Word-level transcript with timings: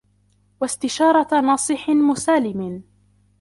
وَاسْتِشَارَةِ 0.61 1.41
نَاصِحٍ 1.41 1.89
مُسَالِمٍ 1.89 2.83